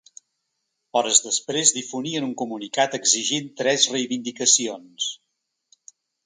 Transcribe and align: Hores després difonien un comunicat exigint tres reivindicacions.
Hores 1.01 1.19
després 1.25 1.73
difonien 1.75 2.25
un 2.29 2.31
comunicat 2.39 2.97
exigint 3.01 3.53
tres 3.61 3.87
reivindicacions. 3.97 5.13